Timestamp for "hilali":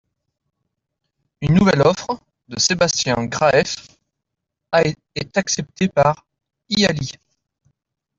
6.69-7.11